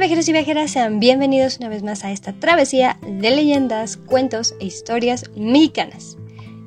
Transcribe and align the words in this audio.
viajeros 0.00 0.30
y 0.30 0.32
viajeras, 0.32 0.70
sean 0.70 0.98
bienvenidos 0.98 1.58
una 1.58 1.68
vez 1.68 1.82
más 1.82 2.04
a 2.04 2.10
esta 2.10 2.32
travesía 2.32 2.98
de 3.02 3.30
leyendas, 3.30 3.98
cuentos 3.98 4.54
e 4.58 4.64
historias 4.64 5.26
mexicanas. 5.36 6.16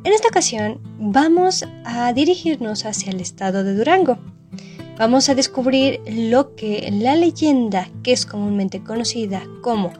En 0.03 0.13
esta 0.13 0.27
ocasión 0.27 0.79
vamos 0.99 1.65
a 1.83 2.13
dirigirnos 2.13 2.85
hacia 2.85 3.11
el 3.11 3.19
estado 3.19 3.63
de 3.63 3.73
Durango. 3.73 4.19
Vamos 4.99 5.29
a 5.29 5.35
descubrir 5.35 5.99
lo 6.05 6.55
que 6.55 6.87
la 6.91 7.15
leyenda, 7.15 7.89
que 8.03 8.13
es 8.13 8.27
comúnmente 8.27 8.83
conocida 8.83 9.41
como 9.63 9.91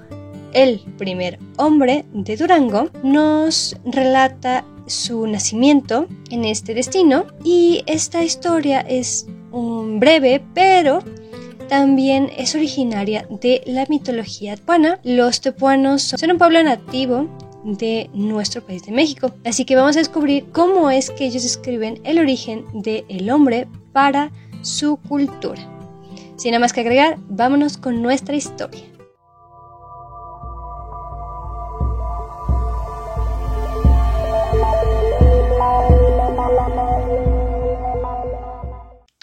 el 0.54 0.82
primer 1.00 1.40
hombre 1.58 2.06
de 2.14 2.38
Durango, 2.38 2.92
nos 3.02 3.76
relata 3.84 4.64
su 4.86 5.26
nacimiento 5.26 6.06
en 6.30 6.46
este 6.46 6.76
destino 6.76 7.26
y 7.44 7.82
esta 7.88 8.24
historia 8.24 8.82
es 8.82 9.26
un 9.52 10.00
breve 10.00 10.44
pero 10.54 11.00
también 11.68 12.30
es 12.38 12.56
originaria 12.56 13.28
de 13.30 13.62
la 13.66 13.86
mitología 13.90 14.56
tepuana. 14.56 15.00
Los 15.04 15.42
tepuanos 15.42 16.02
son 16.02 16.32
un 16.32 16.38
pueblo 16.38 16.62
nativo 16.64 17.28
de 17.64 18.10
nuestro 18.14 18.66
país 18.66 18.86
de 18.86 18.92
México. 18.92 19.34
Así 19.46 19.66
que 19.66 19.76
vamos 19.76 19.96
a 19.96 20.00
descubrir 20.00 20.46
cómo 20.52 20.90
es 20.90 21.10
que 21.10 21.26
ellos 21.26 21.44
describen 21.44 22.00
el 22.04 22.20
origen 22.20 22.66
del 22.74 23.30
hombre 23.30 23.68
para 23.92 24.32
su 24.62 24.98
cultura. 24.98 25.62
Sin 26.36 26.52
nada 26.52 26.60
más 26.60 26.74
que 26.74 26.82
agregar, 26.82 27.18
vámonos 27.30 27.78
con 27.78 28.02
nuestra 28.02 28.36
historia. 28.36 28.84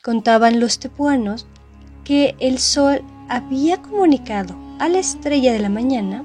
Contaban 0.02 0.60
los 0.60 0.78
tepuanos 0.78 1.46
que 2.10 2.34
el 2.40 2.58
sol 2.58 3.02
había 3.28 3.80
comunicado 3.80 4.56
a 4.80 4.88
la 4.88 4.98
estrella 4.98 5.52
de 5.52 5.60
la 5.60 5.68
mañana 5.68 6.24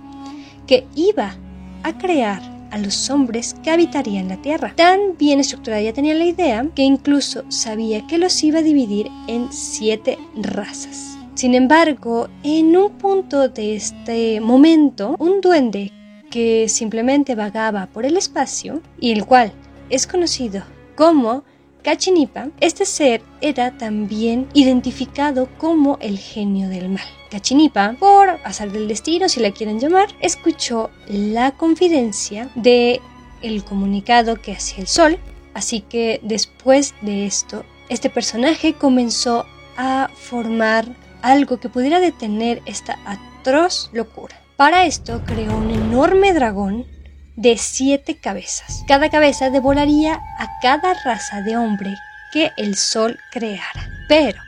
que 0.66 0.88
iba 0.96 1.36
a 1.84 1.96
crear 2.00 2.42
a 2.72 2.80
los 2.80 3.12
hombres 3.12 3.56
que 3.62 3.70
habitarían 3.70 4.28
la 4.28 4.42
tierra. 4.42 4.74
Tan 4.76 5.16
bien 5.20 5.40
estructurada 5.40 5.84
ya 5.84 5.94
tenía 5.94 6.16
la 6.16 6.26
idea 6.26 6.68
que 6.74 6.82
incluso 6.82 7.44
sabía 7.50 8.08
que 8.08 8.18
los 8.18 8.44
iba 8.44 8.62
a 8.62 8.64
dividir 8.64 9.12
en 9.28 9.54
siete 9.54 10.18
razas. 10.36 11.20
Sin 11.36 11.54
embargo, 11.54 12.30
en 12.42 12.76
un 12.76 12.90
punto 12.94 13.48
de 13.48 13.76
este 13.76 14.42
momento, 14.42 15.16
un 15.20 15.40
duende 15.40 15.92
que 16.32 16.68
simplemente 16.68 17.36
vagaba 17.36 17.86
por 17.94 18.08
el 18.08 18.18
espacio 18.18 18.82
y 19.00 19.12
el 19.12 19.24
cual 19.24 19.52
es 19.92 20.08
conocido 20.08 20.64
como 20.96 21.44
Cachinipa, 21.86 22.48
este 22.62 22.84
ser 22.84 23.22
era 23.42 23.78
también 23.78 24.48
identificado 24.56 25.48
como 25.60 26.00
el 26.02 26.18
genio 26.18 26.68
del 26.68 26.90
mal. 26.90 27.06
Cachinipa, 27.30 27.96
por 28.00 28.40
azar 28.44 28.72
del 28.72 28.88
destino, 28.88 29.30
si 29.30 29.40
la 29.40 29.52
quieren 29.52 29.80
llamar, 29.80 30.08
escuchó 30.20 30.90
la 31.08 31.52
confidencia 31.52 32.50
de 32.56 33.02
el 33.44 33.64
comunicado 33.64 34.42
que 34.42 34.54
hacía 34.54 34.80
el 34.80 34.88
sol, 34.88 35.20
así 35.54 35.82
que 35.82 36.20
después 36.24 36.96
de 37.02 37.28
esto, 37.28 37.64
este 37.88 38.10
personaje 38.10 38.74
comenzó 38.74 39.46
a 39.78 40.10
formar 40.16 40.88
algo 41.22 41.60
que 41.60 41.70
pudiera 41.70 42.00
detener 42.00 42.64
esta 42.66 42.98
atroz 43.06 43.92
locura. 43.94 44.42
Para 44.56 44.88
esto 44.88 45.22
creó 45.24 45.56
un 45.56 45.70
enorme 45.70 46.34
dragón 46.34 46.88
de 47.36 47.58
siete 47.58 48.18
cabezas. 48.18 48.84
Cada 48.88 49.10
cabeza 49.10 49.50
devoraría 49.50 50.22
a 50.40 50.60
cada 50.62 50.94
raza 51.04 51.42
de 51.42 51.58
hombre 51.58 51.96
que 52.32 52.52
el 52.58 52.76
sol 52.76 53.20
creara. 53.32 53.90
Pero 54.08 54.42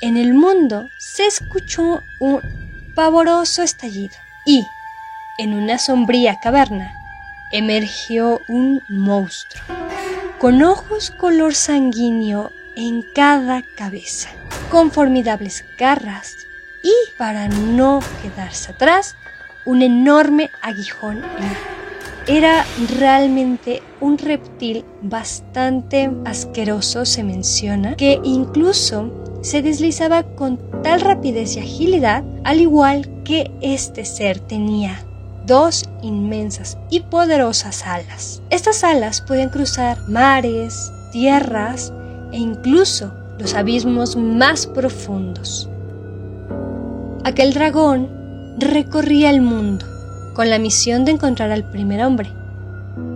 en 0.00 0.16
el 0.16 0.34
mundo 0.34 0.88
se 0.98 1.26
escuchó 1.26 2.02
un 2.20 2.40
pavoroso 2.94 3.62
estallido 3.62 4.14
y 4.44 4.66
en 5.38 5.54
una 5.54 5.78
sombría 5.78 6.38
caverna 6.40 6.92
emergió 7.52 8.40
un 8.48 8.82
monstruo 8.88 9.64
con 10.38 10.62
ojos 10.62 11.10
color 11.10 11.54
sanguíneo 11.54 12.50
en 12.74 13.02
cada 13.02 13.62
cabeza, 13.76 14.30
con 14.70 14.90
formidables 14.90 15.66
garras 15.78 16.34
y, 16.82 16.94
para 17.18 17.48
no 17.48 18.00
quedarse 18.22 18.72
atrás, 18.72 19.16
un 19.66 19.82
enorme 19.82 20.50
aguijón 20.62 21.18
en 21.18 21.79
era 22.26 22.64
realmente 22.98 23.82
un 24.00 24.18
reptil 24.18 24.84
bastante 25.02 26.10
asqueroso, 26.24 27.04
se 27.04 27.24
menciona, 27.24 27.96
que 27.96 28.20
incluso 28.24 29.10
se 29.42 29.62
deslizaba 29.62 30.22
con 30.22 30.58
tal 30.82 31.00
rapidez 31.00 31.56
y 31.56 31.60
agilidad, 31.60 32.24
al 32.44 32.60
igual 32.60 33.22
que 33.24 33.50
este 33.60 34.04
ser 34.04 34.38
tenía 34.38 35.04
dos 35.46 35.88
inmensas 36.02 36.78
y 36.90 37.00
poderosas 37.00 37.86
alas. 37.86 38.42
Estas 38.50 38.84
alas 38.84 39.20
podían 39.20 39.48
cruzar 39.48 39.98
mares, 40.08 40.92
tierras 41.12 41.92
e 42.32 42.38
incluso 42.38 43.12
los 43.38 43.54
abismos 43.54 44.16
más 44.16 44.66
profundos. 44.66 45.68
Aquel 47.24 47.52
dragón 47.52 48.08
recorría 48.58 49.30
el 49.30 49.40
mundo 49.40 49.89
con 50.34 50.50
la 50.50 50.58
misión 50.58 51.04
de 51.04 51.12
encontrar 51.12 51.50
al 51.50 51.68
primer 51.70 52.04
hombre, 52.04 52.32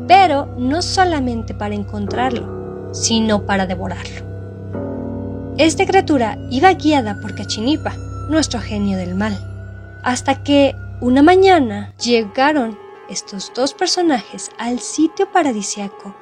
pero 0.06 0.46
no 0.58 0.82
solamente 0.82 1.54
para 1.54 1.74
encontrarlo, 1.74 2.92
sino 2.92 3.46
para 3.46 3.66
devorarlo. 3.66 4.24
Esta 5.56 5.86
criatura 5.86 6.36
iba 6.50 6.72
guiada 6.72 7.20
por 7.20 7.34
Cachinipa, 7.34 7.94
nuestro 8.28 8.60
genio 8.60 8.98
del 8.98 9.14
mal, 9.14 9.36
hasta 10.02 10.42
que 10.42 10.74
una 11.00 11.22
mañana 11.22 11.94
llegaron 11.96 12.78
estos 13.08 13.52
dos 13.54 13.74
personajes 13.74 14.50
al 14.58 14.80
sitio 14.80 15.30
paradisiaco 15.30 16.14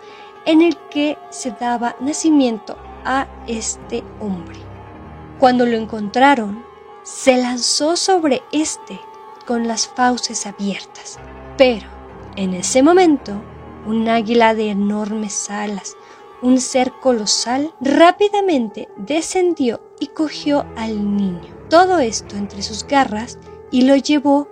en 0.44 0.62
el 0.62 0.76
que 0.90 1.16
se 1.30 1.52
daba 1.52 1.96
nacimiento 2.00 2.76
a 3.04 3.26
este 3.46 4.02
hombre. 4.20 4.58
Cuando 5.38 5.66
lo 5.66 5.76
encontraron, 5.76 6.64
se 7.02 7.36
lanzó 7.36 7.96
sobre 7.96 8.42
este 8.52 9.00
con 9.42 9.66
las 9.68 9.88
fauces 9.88 10.46
abiertas. 10.46 11.18
Pero, 11.58 11.86
en 12.36 12.54
ese 12.54 12.82
momento, 12.82 13.40
un 13.86 14.08
águila 14.08 14.54
de 14.54 14.70
enormes 14.70 15.50
alas, 15.50 15.96
un 16.40 16.60
ser 16.60 16.92
colosal, 17.00 17.72
rápidamente 17.80 18.88
descendió 18.96 19.80
y 20.00 20.08
cogió 20.08 20.66
al 20.76 21.16
niño. 21.16 21.54
Todo 21.68 21.98
esto 21.98 22.36
entre 22.36 22.62
sus 22.62 22.84
garras 22.86 23.38
y 23.70 23.82
lo 23.82 23.96
llevó 23.96 24.48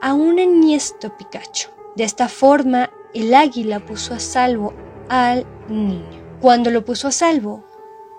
a 0.00 0.14
un 0.14 0.38
enhiesto 0.38 1.16
Picacho. 1.16 1.70
De 1.96 2.04
esta 2.04 2.28
forma, 2.28 2.90
el 3.14 3.34
águila 3.34 3.80
puso 3.80 4.14
a 4.14 4.18
salvo 4.18 4.74
al 5.08 5.46
niño. 5.68 6.38
Cuando 6.40 6.70
lo 6.70 6.84
puso 6.84 7.08
a 7.08 7.12
salvo, 7.12 7.64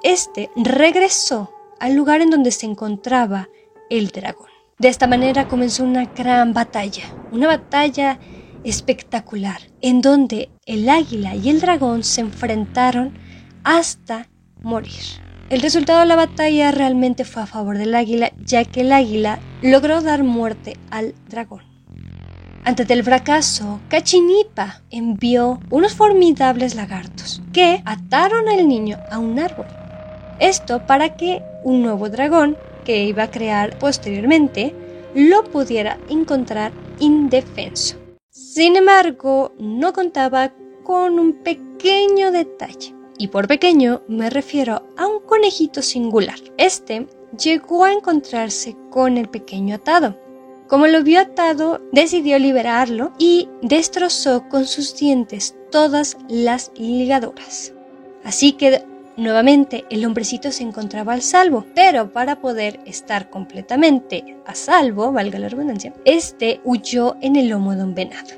este 0.03 0.50
regresó 0.56 1.52
al 1.79 1.96
lugar 1.96 2.22
en 2.22 2.29
donde 2.29 2.52
se 2.52 2.66
encontraba 2.66 3.50
el 3.90 4.09
dragón. 4.09 4.50
De 4.79 4.88
esta 4.88 5.07
manera 5.07 5.50
comenzó 5.50 5.84
una 5.84 6.06
gran 6.06 6.53
batalla, 6.53 7.03
una 7.34 7.47
batalla 7.47 8.17
espectacular, 8.63 9.59
en 9.81 10.01
donde 10.01 10.51
el 10.66 10.88
águila 10.88 11.35
y 11.35 11.50
el 11.50 11.59
dragón 11.59 12.06
se 12.06 12.22
enfrentaron 12.22 13.13
hasta 13.66 14.29
morir. 14.62 15.01
El 15.50 15.59
resultado 15.59 16.00
de 16.00 16.06
la 16.06 16.16
batalla 16.16 16.72
realmente 16.72 17.25
fue 17.25 17.44
a 17.44 17.45
favor 17.45 17.78
del 17.78 17.94
águila, 17.94 18.31
ya 18.38 18.63
que 18.63 18.79
el 18.81 18.94
águila 18.94 19.40
logró 19.62 20.00
dar 20.00 20.23
muerte 20.23 20.78
al 20.91 21.13
dragón. 21.28 21.63
Antes 22.63 22.88
del 22.88 23.03
fracaso, 23.03 23.81
Cachinipa 23.90 24.81
envió 24.91 25.59
unos 25.72 25.94
formidables 25.94 26.75
lagartos 26.75 27.41
que 27.51 27.81
ataron 27.84 28.47
al 28.47 28.66
niño 28.66 28.97
a 29.11 29.19
un 29.19 29.40
árbol. 29.40 29.67
Esto 30.40 30.85
para 30.85 31.17
que 31.17 31.41
un 31.66 31.82
nuevo 31.84 32.08
dragón 32.08 32.55
que 32.90 33.03
iba 33.03 33.22
a 33.22 33.30
crear 33.30 33.78
posteriormente 33.78 34.74
lo 35.14 35.44
pudiera 35.44 36.00
encontrar 36.09 36.72
indefenso. 36.97 37.97
Sin 38.32 38.76
embargo, 38.78 39.53
no 39.59 39.94
contaba 39.94 40.52
con 40.84 41.20
un 41.20 41.44
pequeño 41.44 42.32
detalle. 42.32 42.96
Y 43.20 43.28
por 43.28 43.47
pequeño 43.47 44.02
me 44.08 44.32
refiero 44.32 44.88
a 44.97 45.06
un 45.06 45.20
conejito 45.20 45.84
singular. 45.84 46.40
Este 46.58 47.06
llegó 47.38 47.86
a 47.86 47.94
encontrarse 47.94 48.76
con 48.90 49.20
el 49.20 49.30
pequeño 49.30 49.76
atado. 49.76 50.18
Como 50.68 50.88
lo 50.88 51.03
vio 51.03 51.20
atado, 51.20 51.82
decidió 51.92 52.40
liberarlo 52.40 53.14
y 53.20 53.50
destrozó 53.62 54.50
con 54.50 54.66
sus 54.66 54.96
dientes 54.96 55.56
todas 55.70 56.18
las 56.28 56.72
ligaduras. 56.76 57.72
Así 58.24 58.53
que 58.53 58.84
Nuevamente 59.20 59.84
el 59.90 60.06
hombrecito 60.06 60.50
se 60.50 60.64
encontraba 60.64 61.12
al 61.12 61.22
salvo, 61.22 61.66
pero 61.76 62.14
para 62.14 62.40
poder 62.40 62.80
estar 62.86 63.30
completamente 63.30 64.38
a 64.46 64.56
salvo, 64.56 65.12
valga 65.12 65.40
la 65.40 65.50
redundancia, 65.50 65.94
este 66.06 66.62
huyó 66.64 67.18
en 67.20 67.36
el 67.36 67.50
lomo 67.50 67.76
de 67.76 67.84
un 67.84 67.96
venado. 67.96 68.30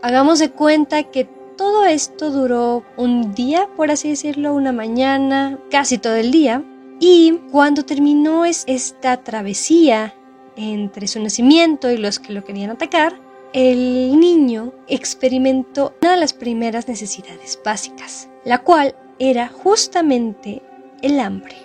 Hagamos 0.00 0.38
de 0.38 0.50
cuenta 0.50 1.02
que 1.02 1.28
todo 1.58 1.84
esto 1.84 2.30
duró 2.30 2.84
un 2.96 3.34
día, 3.34 3.68
por 3.76 3.90
así 3.90 4.08
decirlo, 4.08 4.54
una 4.54 4.72
mañana, 4.72 5.58
casi 5.70 5.98
todo 5.98 6.14
el 6.14 6.30
día, 6.30 6.64
y 7.00 7.40
cuando 7.52 7.84
terminó 7.84 8.46
esta 8.46 9.18
travesía 9.18 10.14
entre 10.56 11.06
su 11.06 11.20
nacimiento 11.20 11.90
y 11.90 11.98
los 11.98 12.18
que 12.18 12.32
lo 12.32 12.44
querían 12.44 12.70
atacar, 12.70 13.20
el 13.52 14.18
niño 14.18 14.72
experimentó 14.88 15.94
una 16.00 16.12
de 16.12 16.20
las 16.20 16.32
primeras 16.32 16.88
necesidades 16.88 17.60
básicas, 17.62 18.30
la 18.44 18.62
cual 18.62 18.96
era 19.18 19.48
justamente 19.48 20.62
el 21.02 21.20
hambre. 21.20 21.56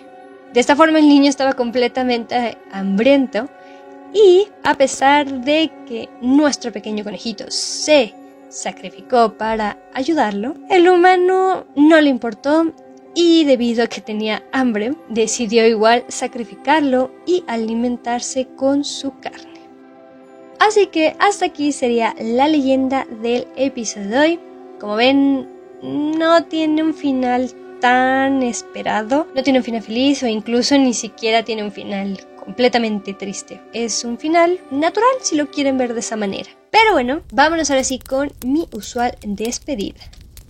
De 0.54 0.60
esta 0.60 0.76
forma 0.76 1.00
el 1.00 1.08
niño 1.08 1.30
estaba 1.30 1.54
completamente 1.54 2.58
hambriento 2.72 3.50
y 4.14 4.48
a 4.64 4.74
pesar 4.76 5.42
de 5.42 5.72
que 5.88 6.10
nuestro 6.22 6.72
pequeño 6.72 7.04
conejito 7.04 7.46
se 7.50 8.14
sacrificó 8.50 9.34
para 9.34 9.78
ayudarlo, 9.94 10.56
el 10.70 10.90
humano 10.90 11.66
no 11.76 12.02
le 12.02 12.10
importó 12.10 12.74
y 13.14 13.44
debido 13.44 13.84
a 13.84 13.88
que 13.88 14.02
tenía 14.02 14.44
hambre, 14.52 14.96
decidió 15.10 15.68
igual 15.68 16.06
sacrificarlo 16.08 17.12
y 17.26 17.44
alimentarse 17.48 18.48
con 18.56 18.84
su 18.84 19.20
carne. 19.20 19.60
Así 20.60 20.88
que 20.88 21.16
hasta 21.20 21.46
aquí 21.46 21.72
sería 21.72 22.16
la 22.20 22.48
leyenda 22.48 23.08
del 23.22 23.48
episodio 23.56 24.10
de 24.10 24.20
hoy. 24.20 24.40
Como 24.80 24.96
ven, 24.96 25.48
no 25.82 26.44
tiene 26.46 26.84
un 26.84 26.94
final 26.94 27.54
tan 27.80 28.44
esperado, 28.44 29.28
no 29.34 29.44
tiene 29.44 29.60
un 29.60 29.66
final 29.66 29.82
feliz 29.82 30.22
o 30.24 30.28
incluso 30.28 30.78
ni 30.78 30.94
siquiera 30.94 31.44
tiene 31.44 31.64
un 31.64 31.72
final 31.72 32.20
completamente 32.36 33.14
triste. 33.14 33.62
Es 33.74 34.04
un 34.04 34.18
final 34.18 34.60
natural 34.72 35.10
si 35.22 35.36
lo 35.36 35.50
quieren 35.50 35.78
ver 35.78 35.94
de 35.94 36.00
esa 36.00 36.16
manera. 36.16 36.50
Pero 36.72 36.94
bueno, 36.94 37.22
vámonos 37.32 37.70
ahora 37.70 37.84
sí 37.84 38.00
con 38.00 38.32
mi 38.46 38.68
usual 38.74 39.18
despedida, 39.26 40.02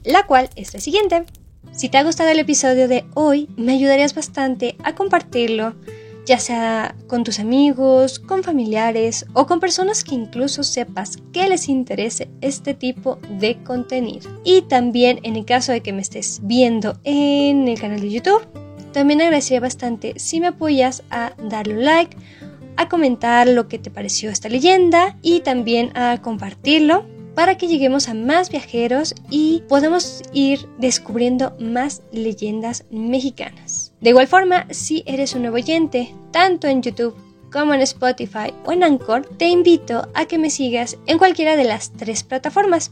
la 0.04 0.26
cual 0.26 0.50
es 0.56 0.74
la 0.74 0.80
siguiente. 0.80 1.26
Si 1.72 1.90
te 1.90 1.98
ha 1.98 2.04
gustado 2.04 2.30
el 2.30 2.40
episodio 2.40 2.88
de 2.88 3.06
hoy, 3.14 3.48
me 3.56 3.74
ayudarías 3.74 4.16
bastante 4.16 4.76
a 4.84 4.96
compartirlo, 4.96 5.76
ya 6.30 6.38
sea 6.38 6.96
con 7.08 7.24
tus 7.24 7.40
amigos, 7.40 8.20
con 8.20 8.44
familiares 8.44 9.26
o 9.34 9.48
con 9.48 9.60
personas 9.60 10.04
que 10.04 10.14
incluso 10.14 10.62
sepas 10.62 11.18
que 11.34 11.50
les 11.50 11.68
interese 11.68 12.30
este 12.42 12.76
tipo 12.76 13.18
de 13.40 13.58
contenido. 13.64 14.30
Y 14.44 14.62
también 14.62 15.20
en 15.24 15.36
el 15.36 15.46
caso 15.46 15.72
de 15.72 15.82
que 15.82 15.92
me 15.92 16.02
estés 16.02 16.42
viendo 16.44 17.00
en 17.04 17.68
el 17.68 17.80
canal 17.80 18.02
de 18.02 18.12
YouTube, 18.12 18.46
también 18.94 19.22
agradecería 19.22 19.60
bastante 19.60 20.20
si 20.20 20.40
me 20.40 20.46
apoyas 20.46 21.02
a 21.10 21.34
darle 21.50 21.74
un 21.74 21.86
like, 21.86 22.16
a 22.78 22.88
comentar 22.90 23.48
lo 23.48 23.68
que 23.68 23.80
te 23.80 23.90
pareció 23.90 24.30
esta 24.30 24.50
leyenda 24.50 25.18
y 25.24 25.40
también 25.40 25.98
a 25.98 26.22
compartirlo 26.22 27.06
para 27.40 27.56
que 27.56 27.70
lleguemos 27.70 28.10
a 28.10 28.14
más 28.14 28.50
viajeros 28.50 29.16
y 29.30 29.64
podamos 29.70 30.24
ir 30.34 30.68
descubriendo 30.78 31.56
más 31.58 32.02
leyendas 32.12 32.84
mexicanas. 32.92 33.94
De 34.02 34.10
igual 34.10 34.28
forma, 34.28 34.68
si 34.72 35.04
eres 35.06 35.36
un 35.36 35.44
nuevo 35.44 35.56
oyente, 35.56 36.14
tanto 36.32 36.68
en 36.68 36.82
YouTube 36.82 37.16
como 37.50 37.74
en 37.74 37.80
Spotify 37.80 38.54
o 38.66 38.74
en 38.74 38.84
Anchor, 38.84 39.26
te 39.38 39.48
invito 39.48 40.10
a 40.16 40.26
que 40.26 40.38
me 40.38 40.50
sigas 40.50 40.98
en 41.06 41.18
cualquiera 41.18 41.56
de 41.56 41.64
las 41.64 41.94
tres 41.94 42.24
plataformas. 42.24 42.92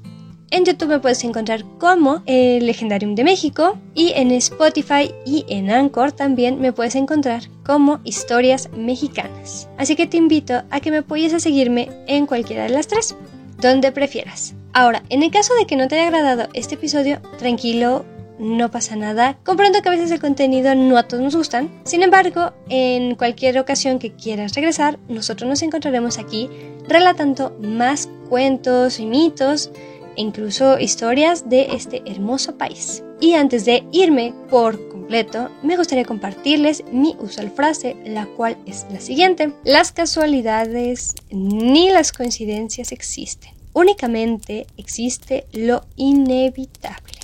En 0.50 0.64
YouTube 0.64 0.92
me 0.92 1.00
puedes 1.02 1.26
encontrar 1.26 1.66
como 1.78 2.24
el 2.26 2.66
Legendarium 2.66 3.16
de 3.16 3.26
México 3.26 3.78
y 3.94 4.14
en 4.16 4.32
Spotify 4.32 5.14
y 5.26 5.44
en 5.50 5.70
Anchor 5.70 6.14
también 6.14 6.62
me 6.62 6.72
puedes 6.72 6.96
encontrar 6.96 7.44
como 7.66 8.00
Historias 8.06 8.70
Mexicanas. 8.72 9.68
Así 9.78 9.98
que 9.98 10.08
te 10.08 10.16
invito 10.16 10.64
a 10.70 10.80
que 10.80 10.90
me 10.90 11.00
apoyes 11.00 11.34
a 11.34 11.42
seguirme 11.42 11.90
en 12.08 12.26
cualquiera 12.26 12.64
de 12.64 12.70
las 12.70 12.88
tres 12.88 13.14
donde 13.60 13.92
prefieras. 13.92 14.54
Ahora, 14.74 15.04
en 15.10 15.24
el 15.24 15.32
caso 15.32 15.54
de 15.56 15.66
que 15.66 15.76
no 15.76 15.88
te 15.88 15.96
haya 15.96 16.08
agradado 16.08 16.50
este 16.54 16.76
episodio, 16.76 17.22
tranquilo, 17.38 18.06
no 18.40 18.70
pasa 18.70 18.96
nada. 18.96 19.38
Comprendo 19.44 19.82
que 19.82 19.90
a 19.90 19.92
veces 19.92 20.12
el 20.12 20.20
contenido 20.20 20.76
no 20.76 20.98
a 20.98 21.08
todos 21.08 21.24
nos 21.24 21.36
gustan. 21.36 21.70
Sin 21.84 22.04
embargo, 22.04 22.54
en 22.70 23.16
cualquier 23.16 23.58
ocasión 23.58 24.00
que 24.00 24.14
quieras 24.14 24.54
regresar, 24.54 25.00
nosotros 25.08 25.50
nos 25.50 25.62
encontraremos 25.62 26.20
aquí 26.20 26.50
relatando 26.88 27.58
más 27.60 28.10
cuentos 28.30 29.00
y 29.00 29.06
mitos 29.06 29.72
e 30.16 30.22
incluso 30.22 30.80
historias 30.80 31.50
de 31.50 31.68
este 31.72 32.04
hermoso 32.06 32.58
país. 32.58 33.04
Y 33.20 33.34
antes 33.34 33.66
de 33.66 33.84
irme 33.92 34.34
por 34.50 34.90
completo, 34.90 35.50
me 35.64 35.76
gustaría 35.76 36.06
compartirles 36.06 36.84
mi 36.92 37.16
usual 37.20 37.50
frase, 37.50 37.96
la 38.06 38.26
cual 38.26 38.58
es 38.66 38.86
la 38.92 39.00
siguiente. 39.00 39.54
Las 39.64 39.92
casualidades 39.92 41.16
ni 41.32 41.90
las 41.90 42.12
coincidencias 42.12 42.92
existen. 42.92 43.54
Únicamente 43.74 44.68
existe 44.78 45.46
lo 45.52 45.86
inevitable. 45.96 47.20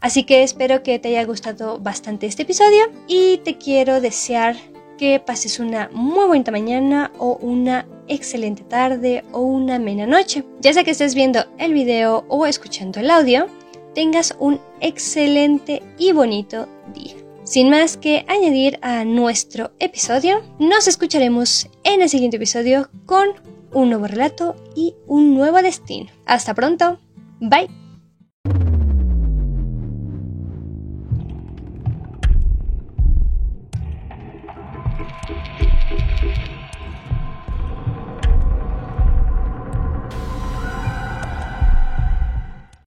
Así 0.00 0.24
que 0.24 0.42
espero 0.42 0.82
que 0.82 0.98
te 0.98 1.08
haya 1.08 1.24
gustado 1.24 1.78
bastante 1.78 2.26
este 2.26 2.42
episodio 2.42 2.90
y 3.08 3.38
te 3.38 3.56
quiero 3.56 4.02
desear 4.02 4.54
que 4.98 5.18
pases 5.18 5.58
una 5.58 5.88
muy 5.92 6.26
bonita 6.26 6.50
mañana 6.50 7.10
o 7.18 7.36
una 7.36 7.86
excelente 8.06 8.62
tarde 8.64 9.24
o 9.32 9.40
una 9.40 9.76
amena 9.76 10.06
noche. 10.06 10.44
Ya 10.60 10.72
sea 10.72 10.84
que 10.84 10.90
estés 10.90 11.14
viendo 11.14 11.44
el 11.58 11.72
video 11.72 12.24
o 12.28 12.46
escuchando 12.46 13.00
el 13.00 13.10
audio, 13.10 13.46
tengas 13.94 14.34
un 14.38 14.60
excelente 14.80 15.82
y 15.98 16.12
bonito 16.12 16.68
día. 16.94 17.14
Sin 17.44 17.70
más 17.70 17.96
que 17.96 18.24
añadir 18.28 18.78
a 18.82 19.04
nuestro 19.04 19.72
episodio, 19.78 20.42
nos 20.58 20.88
escucharemos 20.88 21.68
en 21.84 22.00
el 22.00 22.08
siguiente 22.08 22.38
episodio 22.38 22.88
con 23.06 23.28
un 23.72 23.90
nuevo 23.90 24.06
relato 24.06 24.56
y 24.74 24.94
un 25.06 25.34
nuevo 25.34 25.60
destino. 25.60 26.10
Hasta 26.26 26.54
pronto, 26.54 26.98
bye. 27.40 27.83